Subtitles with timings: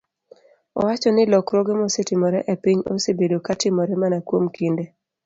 [0.79, 4.85] owacho ni lokruoge mosetimore e piny osebedo ka timore mana kuom kinde